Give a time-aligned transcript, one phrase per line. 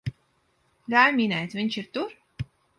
[0.95, 2.19] Ļauj minēt, viņš ir tur?